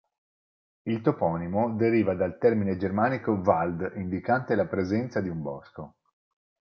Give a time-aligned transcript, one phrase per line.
[0.85, 5.97] Il toponimo deriva dal termine germanico "wald" indicante la presenza di un bosco.